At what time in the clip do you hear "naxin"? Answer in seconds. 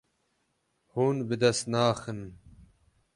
1.71-2.21